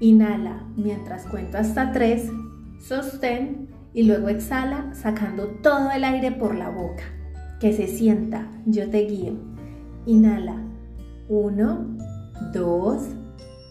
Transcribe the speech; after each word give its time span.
Inhala 0.00 0.64
mientras 0.76 1.24
cuento 1.26 1.58
hasta 1.58 1.90
tres, 1.90 2.30
sostén 2.80 3.68
y 3.92 4.04
luego 4.04 4.28
exhala 4.28 4.94
sacando 4.94 5.48
todo 5.62 5.90
el 5.90 6.04
aire 6.04 6.30
por 6.30 6.54
la 6.54 6.70
boca. 6.70 7.02
Que 7.58 7.72
se 7.72 7.88
sienta, 7.88 8.48
yo 8.64 8.88
te 8.88 9.06
guío. 9.06 9.32
Inhala. 10.06 10.62
Uno, 11.28 11.96
dos, 12.52 13.02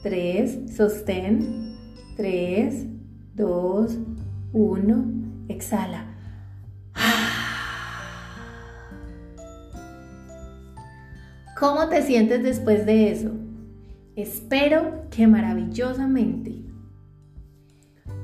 tres, 0.04 0.76
sostén. 0.76 1.76
Tres, 2.18 2.86
dos, 3.34 3.98
uno, 4.52 5.06
exhala. 5.48 6.08
¿Cómo 11.58 11.88
te 11.88 12.02
sientes 12.02 12.44
después 12.44 12.86
de 12.86 13.12
eso? 13.12 13.32
Espero 14.18 15.04
que 15.12 15.28
maravillosamente. 15.28 16.64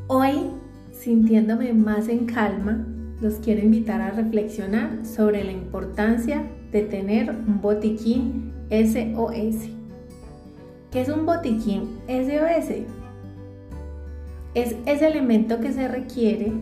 Hoy, 0.08 0.50
sintiéndome 0.91 1.72
más 1.73 2.08
en 2.08 2.25
calma, 2.25 2.83
los 3.22 3.35
quiero 3.35 3.61
invitar 3.61 4.02
a 4.02 4.09
reflexionar 4.09 5.05
sobre 5.05 5.44
la 5.44 5.52
importancia 5.52 6.50
de 6.72 6.81
tener 6.81 7.30
un 7.30 7.61
botiquín 7.61 8.52
SOS. 8.72 9.69
¿Qué 10.89 11.02
es 11.02 11.09
un 11.09 11.27
botiquín 11.27 12.00
SOS? 12.07 12.75
Es 14.55 14.75
ese 14.88 15.07
elemento 15.07 15.59
que 15.59 15.73
se 15.73 15.88
requiere 15.88 16.53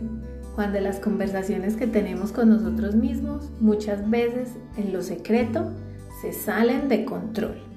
cuando 0.54 0.78
las 0.78 1.00
conversaciones 1.00 1.76
que 1.76 1.86
tenemos 1.86 2.32
con 2.32 2.50
nosotros 2.50 2.94
mismos 2.96 3.50
muchas 3.60 4.10
veces 4.10 4.50
en 4.76 4.92
lo 4.92 5.00
secreto 5.00 5.72
se 6.20 6.34
salen 6.34 6.90
de 6.90 7.06
control 7.06 7.71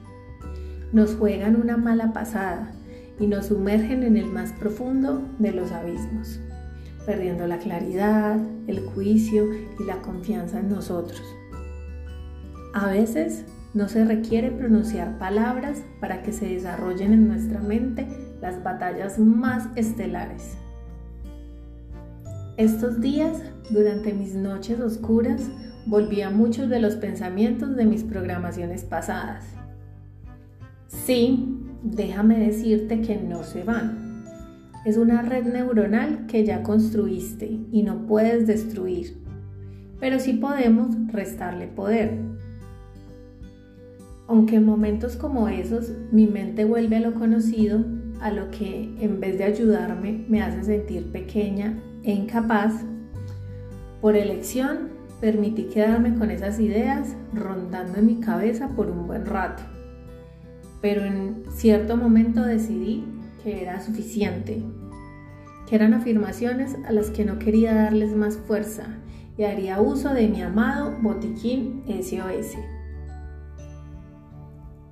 nos 0.96 1.14
juegan 1.14 1.58
una 1.58 1.76
mala 1.76 2.14
pasada 2.14 2.72
y 3.20 3.28
nos 3.28 3.48
sumergen 3.48 4.02
en 4.04 4.16
el 4.16 4.28
más 4.28 4.54
profundo 4.54 5.22
de 5.40 5.52
los 5.52 5.74
abismos, 5.74 6.40
perdiendo 7.06 7.46
la 7.48 7.58
claridad, 7.58 8.40
el 8.68 8.80
juicio 8.80 9.46
y 9.78 9.84
la 9.84 9.98
confianza 9.98 10.62
en 10.62 10.70
nosotros. 10.70 11.22
A 12.74 12.88
veces 12.88 13.44
no 13.74 13.90
se 13.90 14.06
requiere 14.06 14.52
pronunciar 14.52 15.20
palabras 15.20 15.84
para 16.00 16.24
que 16.24 16.32
se 16.32 16.48
desarrollen 16.48 17.12
en 17.12 17.28
nuestra 17.28 17.60
mente 17.60 18.08
las 18.40 18.64
batallas 18.64 19.20
más 19.20 19.68
estelares. 19.76 20.56
Estos 22.56 23.02
días, 23.02 23.44
durante 23.70 24.14
mis 24.14 24.34
noches 24.34 24.80
oscuras, 24.80 25.42
volví 25.88 26.22
a 26.22 26.30
muchos 26.30 26.70
de 26.70 26.80
los 26.80 26.96
pensamientos 26.96 27.76
de 27.76 27.84
mis 27.84 28.06
programaciones 28.06 28.86
pasadas 28.86 29.44
Sí, 31.06 31.60
déjame 31.84 32.40
decirte 32.40 33.02
que 33.02 33.16
no 33.16 33.44
se 33.44 33.64
van. 33.64 34.24
Es 34.86 34.98
una 34.98 35.22
red 35.22 35.46
neuronal 35.46 36.26
que 36.26 36.44
ya 36.44 36.64
construiste 36.64 37.60
y 37.72 37.84
no 37.84 38.08
puedes 38.08 38.48
destruir, 38.48 39.16
pero 40.00 40.20
sí 40.20 40.34
podemos 40.34 40.96
restarle 41.10 41.68
poder. 41.68 42.18
Aunque 44.28 44.56
en 44.56 44.66
momentos 44.66 45.16
como 45.16 45.48
esos 45.48 45.92
mi 46.12 46.26
mente 46.26 46.66
vuelve 46.66 46.96
a 46.96 47.02
lo 47.02 47.14
conocido, 47.14 47.86
a 48.20 48.32
lo 48.32 48.50
que 48.50 48.92
en 49.00 49.20
vez 49.20 49.38
de 49.38 49.44
ayudarme 49.44 50.26
me 50.28 50.42
hace 50.42 50.64
sentir 50.64 51.12
pequeña 51.12 51.80
e 52.02 52.14
incapaz, 52.14 52.84
por 54.02 54.16
elección 54.16 54.90
permití 55.22 55.66
quedarme 55.66 56.16
con 56.16 56.32
esas 56.32 56.60
ideas 56.60 57.16
rondando 57.32 58.00
en 58.00 58.08
mi 58.08 58.16
cabeza 58.16 58.70
por 58.70 58.90
un 58.90 59.06
buen 59.06 59.28
rato 59.28 59.75
pero 60.86 61.04
en 61.04 61.46
cierto 61.50 61.98
momento 61.98 62.44
decidí 62.44 63.04
que 63.42 63.64
era 63.64 63.82
suficiente, 63.82 64.62
que 65.68 65.76
eran 65.76 65.96
afirmaciones 65.96 66.76
a 66.86 66.92
las 66.92 67.10
que 67.10 67.26
no 67.26 67.40
quería 67.40 67.74
darles 67.74 68.16
más 68.16 68.38
fuerza 68.38 68.86
y 69.36 69.46
haría 69.46 69.82
uso 69.82 70.14
de 70.14 70.28
mi 70.28 70.44
amado 70.44 70.96
botiquín 71.02 71.82
SOS. 71.88 72.60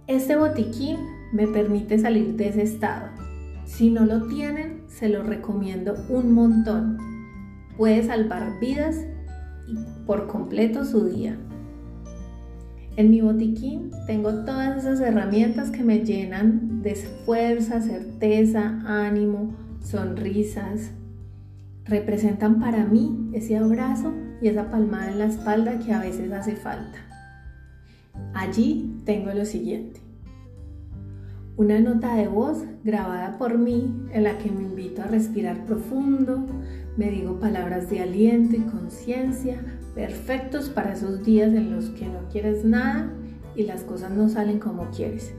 Este 0.08 0.36
botiquín 0.36 0.98
me 1.32 1.46
permite 1.46 2.00
salir 2.00 2.38
de 2.38 2.48
ese 2.48 2.64
estado. 2.64 3.10
Si 3.66 3.92
no 3.92 4.04
lo 4.04 4.26
tienen, 4.26 4.82
se 4.88 5.10
lo 5.10 5.22
recomiendo 5.22 5.94
un 6.10 6.32
montón. 6.32 6.98
Puede 7.78 8.02
salvar 8.02 8.60
vidas 8.60 8.96
y 9.68 9.78
por 10.08 10.26
completo 10.26 10.86
su 10.86 11.06
día. 11.06 11.38
En 12.96 13.10
mi 13.10 13.22
botiquín 13.22 13.90
tengo 14.06 14.46
todas 14.46 14.78
esas 14.78 15.00
herramientas 15.00 15.72
que 15.72 15.84
me 15.84 16.06
llenan 16.06 16.84
de 16.84 16.94
fuerza, 16.94 17.82
certeza, 17.82 18.82
ánimo, 18.86 19.56
sonrisas. 19.82 20.92
Representan 21.86 22.60
para 22.60 22.86
mí 22.86 23.32
ese 23.34 23.58
abrazo 23.58 24.14
y 24.42 24.48
esa 24.48 24.70
palmada 24.70 25.12
en 25.12 25.20
la 25.20 25.26
espalda 25.26 25.80
que 25.80 25.92
a 25.92 26.02
veces 26.02 26.32
hace 26.32 26.56
falta. 26.56 27.00
Allí 28.36 29.02
tengo 29.06 29.34
lo 29.34 29.46
siguiente. 29.46 30.00
Una 31.58 31.80
nota 31.80 32.16
de 32.16 32.28
voz 32.28 32.64
grabada 32.84 33.40
por 33.40 33.58
mí 33.58 33.92
en 34.12 34.24
la 34.24 34.38
que 34.38 34.52
me 34.52 34.62
invito 34.62 35.02
a 35.02 35.06
respirar 35.06 35.66
profundo, 35.66 36.46
me 36.96 37.10
digo 37.10 37.40
palabras 37.40 37.90
de 37.90 38.02
aliento 38.02 38.56
y 38.56 38.60
conciencia 38.60 39.60
perfectos 39.96 40.70
para 40.70 40.94
esos 40.94 41.24
días 41.24 41.54
en 41.54 41.76
los 41.76 41.90
que 41.92 42.06
no 42.06 42.20
quieres 42.32 42.66
nada 42.66 43.12
y 43.56 43.64
las 43.64 43.82
cosas 43.82 44.12
no 44.12 44.30
salen 44.30 44.60
como 44.60 44.90
quieres. 44.90 45.34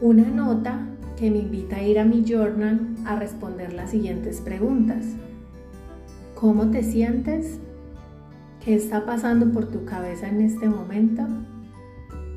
Una 0.00 0.24
nota 0.24 0.86
que 1.16 1.30
me 1.30 1.38
invita 1.38 1.76
a 1.76 1.82
ir 1.82 1.98
a 1.98 2.04
mi 2.04 2.24
journal 2.24 2.80
a 3.06 3.16
responder 3.16 3.72
las 3.72 3.90
siguientes 3.90 4.40
preguntas. 4.40 5.04
¿Cómo 6.34 6.70
te 6.70 6.82
sientes? 6.82 7.58
¿Qué 8.62 8.74
está 8.74 9.06
pasando 9.06 9.52
por 9.52 9.70
tu 9.70 9.84
cabeza 9.84 10.28
en 10.28 10.40
este 10.40 10.68
momento? 10.68 11.22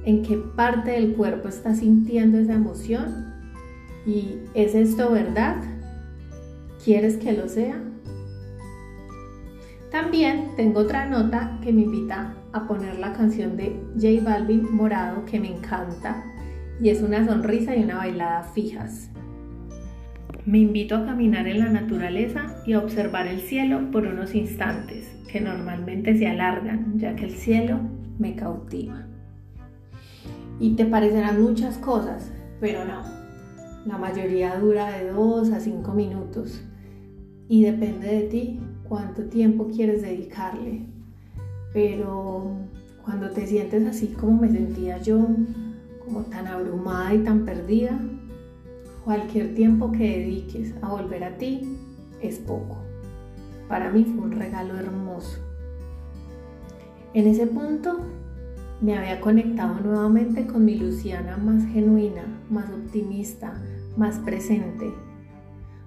¿En 0.05 0.21
qué 0.21 0.37
parte 0.55 0.91
del 0.91 1.15
cuerpo 1.15 1.49
estás 1.49 1.79
sintiendo 1.79 2.37
esa 2.37 2.53
emoción? 2.53 3.33
¿Y 4.05 4.39
es 4.53 4.75
esto 4.75 5.11
verdad? 5.11 5.57
¿Quieres 6.83 7.17
que 7.17 7.33
lo 7.33 7.49
sea? 7.49 7.81
También 9.91 10.51
tengo 10.55 10.81
otra 10.81 11.05
nota 11.05 11.57
que 11.63 11.73
me 11.73 11.81
invita 11.81 12.35
a 12.53 12.67
poner 12.67 12.99
la 12.99 13.13
canción 13.13 13.57
de 13.57 13.75
J 13.95 14.23
Balvin 14.23 14.75
Morado 14.75 15.25
que 15.25 15.39
me 15.39 15.51
encanta 15.51 16.23
y 16.79 16.89
es 16.89 17.01
una 17.01 17.25
sonrisa 17.25 17.75
y 17.75 17.83
una 17.83 17.97
bailada 17.97 18.43
fijas. 18.43 19.09
Me 20.45 20.59
invito 20.59 20.95
a 20.95 21.05
caminar 21.05 21.47
en 21.47 21.59
la 21.59 21.69
naturaleza 21.69 22.55
y 22.67 22.73
a 22.73 22.79
observar 22.79 23.27
el 23.27 23.39
cielo 23.39 23.89
por 23.91 24.05
unos 24.05 24.35
instantes 24.35 25.07
que 25.31 25.41
normalmente 25.41 26.15
se 26.17 26.27
alargan 26.27 26.97
ya 26.99 27.15
que 27.15 27.25
el 27.25 27.31
cielo 27.31 27.79
me 28.19 28.35
cautiva. 28.35 29.07
Y 30.59 30.75
te 30.75 30.85
parecerán 30.85 31.41
muchas 31.41 31.77
cosas, 31.79 32.31
pero 32.59 32.85
no. 32.85 33.01
La 33.85 33.97
mayoría 33.97 34.55
dura 34.59 34.91
de 34.91 35.09
2 35.09 35.51
a 35.51 35.59
5 35.59 35.93
minutos 35.93 36.63
y 37.47 37.63
depende 37.63 38.07
de 38.07 38.21
ti 38.23 38.59
cuánto 38.89 39.23
tiempo 39.25 39.67
quieres 39.67 40.01
dedicarle. 40.01 40.81
Pero 41.71 42.55
cuando 43.05 43.29
te 43.29 43.45
sientes 43.47 43.85
así 43.85 44.07
como 44.07 44.41
me 44.41 44.49
sentía 44.49 44.97
yo, 44.97 45.27
como 46.03 46.23
tan 46.23 46.47
abrumada 46.47 47.13
y 47.13 47.19
tan 47.19 47.45
perdida, 47.45 47.99
cualquier 49.05 49.53
tiempo 49.53 49.91
que 49.91 50.19
dediques 50.19 50.73
a 50.81 50.89
volver 50.89 51.23
a 51.23 51.37
ti 51.37 51.77
es 52.21 52.39
poco. 52.39 52.77
Para 53.67 53.91
mí 53.91 54.03
fue 54.03 54.25
un 54.25 54.31
regalo 54.31 54.77
hermoso. 54.77 55.37
En 57.13 57.27
ese 57.27 57.45
punto 57.45 57.99
me 58.81 58.97
había 58.97 59.21
conectado 59.21 59.79
nuevamente 59.79 60.47
con 60.47 60.65
mi 60.65 60.75
Luciana 60.75 61.37
más 61.37 61.65
genuina, 61.67 62.23
más 62.49 62.69
optimista, 62.71 63.61
más 63.97 64.19
presente. 64.19 64.91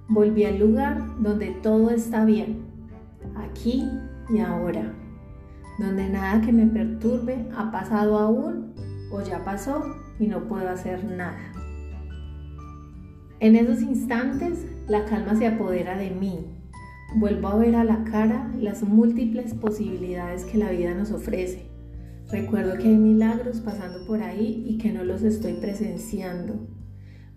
Volví 0.08 0.44
al 0.44 0.58
lugar 0.58 1.02
donde 1.20 1.52
todo 1.62 1.90
está 1.90 2.24
bien, 2.24 2.71
aquí 3.42 3.88
y 4.28 4.38
ahora, 4.38 4.94
donde 5.78 6.08
nada 6.08 6.40
que 6.40 6.52
me 6.52 6.66
perturbe 6.66 7.48
ha 7.56 7.70
pasado 7.70 8.18
aún 8.18 8.74
o 9.10 9.22
ya 9.22 9.44
pasó 9.44 9.84
y 10.18 10.26
no 10.26 10.48
puedo 10.48 10.68
hacer 10.68 11.04
nada. 11.04 11.52
En 13.40 13.56
esos 13.56 13.82
instantes, 13.82 14.66
la 14.86 15.04
calma 15.04 15.34
se 15.34 15.46
apodera 15.46 15.96
de 15.96 16.10
mí. 16.10 16.46
Vuelvo 17.16 17.48
a 17.48 17.56
ver 17.56 17.74
a 17.74 17.84
la 17.84 18.04
cara 18.04 18.52
las 18.56 18.84
múltiples 18.84 19.52
posibilidades 19.54 20.44
que 20.44 20.58
la 20.58 20.70
vida 20.70 20.94
nos 20.94 21.10
ofrece. 21.10 21.66
Recuerdo 22.30 22.78
que 22.78 22.88
hay 22.88 22.96
milagros 22.96 23.60
pasando 23.60 24.06
por 24.06 24.22
ahí 24.22 24.64
y 24.66 24.78
que 24.78 24.92
no 24.92 25.04
los 25.04 25.22
estoy 25.22 25.54
presenciando. 25.54 26.68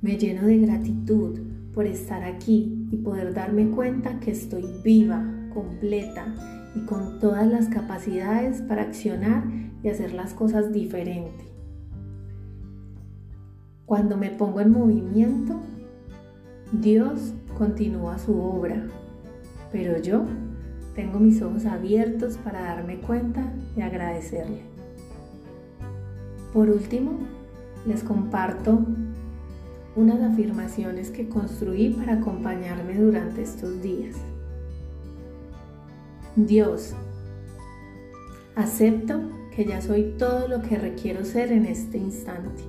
Me 0.01 0.18
lleno 0.18 0.46
de 0.46 0.60
gratitud 0.60 1.40
por 1.74 1.86
estar 1.86 2.24
aquí 2.24 2.88
y 2.92 2.98
poder 2.98 3.34
darme 3.34 3.72
cuenta 3.72 4.19
que 4.19 4.31
estoy 4.31 4.63
viva, 4.84 5.35
completa 5.56 6.28
y 6.75 6.81
con 6.81 7.19
todas 7.19 7.48
las 7.48 7.69
capacidades 7.69 8.62
para 8.62 8.84
accionar 8.84 9.44
y 9.81 9.90
hacer 9.90 10.13
las 10.13 10.36
cosas 10.36 10.72
diferente. 10.72 11.46
Cuando 13.88 14.18
me 14.18 14.30
pongo 14.30 14.60
en 14.60 14.72
movimiento, 14.72 15.60
Dios 16.72 17.34
continúa 17.57 18.19
su 18.19 18.40
obra, 18.40 18.86
pero 19.72 19.98
yo 20.00 20.25
tengo 20.94 21.19
mis 21.19 21.42
ojos 21.42 21.66
abiertos 21.66 22.38
para 22.38 22.62
darme 22.62 22.98
cuenta 22.98 23.54
y 23.78 23.81
agradecerle. 23.81 24.62
Por 26.54 26.69
último, 26.69 27.19
les 27.86 28.04
comparto 28.04 28.86
unas 29.96 30.22
afirmaciones 30.22 31.12
que 31.12 31.30
construí 31.30 31.92
para 31.92 32.13
acompañarme 32.13 32.98
durante 32.98 33.44
estos 33.44 33.81
días. 33.81 34.16
Dios, 36.36 36.94
acepto 38.58 39.22
que 39.56 39.64
ya 39.64 39.82
soy 39.82 40.16
todo 40.18 40.50
lo 40.50 40.62
que 40.62 40.78
requiero 40.78 41.24
ser 41.24 41.54
en 41.54 41.66
este 41.66 41.98
instante. 41.98 42.62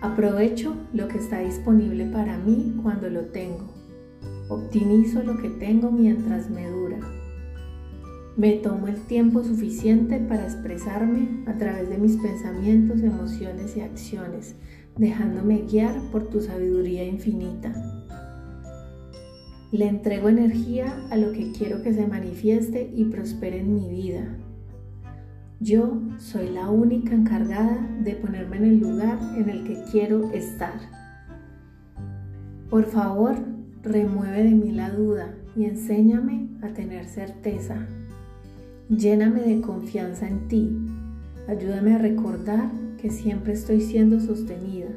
Aprovecho 0.00 0.74
lo 0.92 1.06
que 1.06 1.18
está 1.18 1.38
disponible 1.38 2.06
para 2.06 2.36
mí 2.36 2.74
cuando 2.82 3.08
lo 3.10 3.26
tengo. 3.26 3.72
Optimizo 4.48 5.22
lo 5.22 5.40
que 5.40 5.50
tengo 5.50 5.92
mientras 5.92 6.50
me 6.50 6.68
dura. 6.68 6.98
Me 8.36 8.54
tomo 8.54 8.88
el 8.88 9.02
tiempo 9.02 9.44
suficiente 9.44 10.18
para 10.18 10.42
expresarme 10.42 11.44
a 11.46 11.56
través 11.58 11.88
de 11.88 11.98
mis 11.98 12.16
pensamientos, 12.16 13.02
emociones 13.02 13.76
y 13.76 13.82
acciones, 13.82 14.56
dejándome 14.96 15.62
guiar 15.70 15.94
por 16.10 16.24
tu 16.24 16.40
sabiduría 16.40 17.04
infinita. 17.04 17.97
Le 19.70 19.86
entrego 19.86 20.30
energía 20.30 20.94
a 21.10 21.16
lo 21.16 21.32
que 21.32 21.52
quiero 21.52 21.82
que 21.82 21.92
se 21.92 22.06
manifieste 22.06 22.90
y 22.94 23.04
prospere 23.04 23.60
en 23.60 23.74
mi 23.74 23.88
vida. 23.88 24.36
Yo 25.60 26.00
soy 26.18 26.48
la 26.48 26.70
única 26.70 27.14
encargada 27.14 27.78
de 28.00 28.14
ponerme 28.14 28.56
en 28.56 28.64
el 28.64 28.78
lugar 28.78 29.18
en 29.36 29.50
el 29.50 29.64
que 29.64 29.82
quiero 29.90 30.30
estar. 30.32 30.80
Por 32.70 32.86
favor, 32.86 33.36
remueve 33.82 34.44
de 34.44 34.52
mí 34.52 34.70
la 34.70 34.90
duda 34.90 35.34
y 35.54 35.64
enséñame 35.64 36.48
a 36.62 36.68
tener 36.68 37.04
certeza. 37.04 37.86
Lléname 38.88 39.40
de 39.40 39.60
confianza 39.60 40.26
en 40.26 40.48
ti. 40.48 40.70
Ayúdame 41.46 41.94
a 41.94 41.98
recordar 41.98 42.70
que 43.00 43.10
siempre 43.10 43.52
estoy 43.52 43.80
siendo 43.82 44.18
sostenida, 44.20 44.88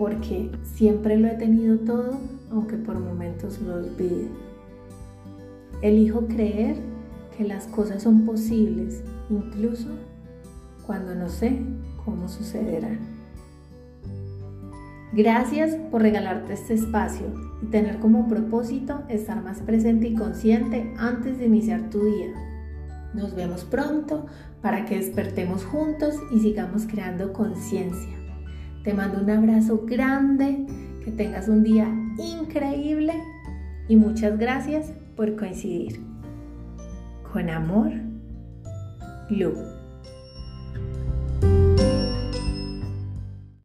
porque 0.00 0.50
siempre 0.62 1.18
lo 1.18 1.28
he 1.28 1.34
tenido 1.34 1.76
todo, 1.80 2.18
aunque 2.50 2.78
por 2.78 2.98
momentos 2.98 3.60
lo 3.60 3.74
olvide. 3.74 4.28
Elijo 5.82 6.26
creer 6.26 6.76
que 7.36 7.44
las 7.44 7.66
cosas 7.66 8.02
son 8.02 8.24
posibles 8.24 9.02
incluso 9.28 9.88
cuando 10.86 11.14
no 11.14 11.28
sé 11.28 11.60
cómo 12.02 12.30
sucederá. 12.30 12.98
Gracias 15.12 15.76
por 15.90 16.00
regalarte 16.00 16.54
este 16.54 16.72
espacio 16.72 17.26
y 17.62 17.66
tener 17.66 17.98
como 17.98 18.26
propósito 18.26 19.02
estar 19.10 19.44
más 19.44 19.60
presente 19.60 20.08
y 20.08 20.14
consciente 20.14 20.94
antes 20.96 21.36
de 21.36 21.44
iniciar 21.44 21.90
tu 21.90 22.06
día. 22.06 22.32
Nos 23.12 23.34
vemos 23.34 23.64
pronto 23.64 24.24
para 24.62 24.86
que 24.86 24.96
despertemos 24.96 25.66
juntos 25.66 26.14
y 26.32 26.40
sigamos 26.40 26.86
creando 26.86 27.34
conciencia. 27.34 28.19
Te 28.84 28.94
mando 28.94 29.20
un 29.20 29.30
abrazo 29.30 29.84
grande, 29.86 30.66
que 31.04 31.10
tengas 31.10 31.48
un 31.48 31.62
día 31.62 31.86
increíble 32.18 33.14
y 33.88 33.96
muchas 33.96 34.38
gracias 34.38 34.92
por 35.16 35.36
coincidir. 35.36 36.00
Con 37.32 37.50
amor, 37.50 37.92
Lu. 39.28 39.79